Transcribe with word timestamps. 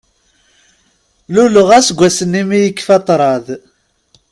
Luleɣ 1.33 1.69
aseggas-nni 1.77 2.43
mi 2.47 2.59
yekfa 2.63 2.97
ṭṭraḍ. 3.01 3.45